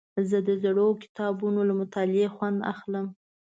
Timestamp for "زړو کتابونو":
0.63-1.59